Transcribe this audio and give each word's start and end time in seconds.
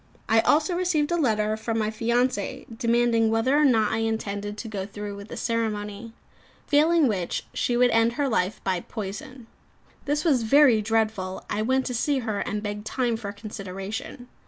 I 0.27 0.39
also 0.39 0.73
received 0.73 1.11
a 1.11 1.15
letter 1.15 1.55
from 1.55 1.77
my 1.77 1.91
fiancée, 1.91 2.65
demanding 2.75 3.29
whether 3.29 3.55
or 3.55 3.63
not 3.63 3.91
I 3.91 3.99
intended 3.99 4.57
to 4.57 4.67
go 4.67 4.83
through 4.83 5.23
the 5.25 5.37
ceremony; 5.37 6.11
failing 6.65 7.07
which 7.07 7.45
she 7.53 7.77
would 7.77 7.91
end 7.91 8.13
her 8.13 8.27
life 8.27 8.63
by 8.63 8.79
poison. 8.79 9.45
This 10.05 10.25
was 10.25 10.41
very 10.41 10.81
dreadful; 10.81 11.45
I 11.51 11.61
went 11.61 11.85
to 11.85 11.93
see 11.93 12.17
her, 12.17 12.39
and 12.39 12.63
begged 12.63 12.87
time 12.87 13.15
for 13.15 13.31
consideration. 13.31 14.27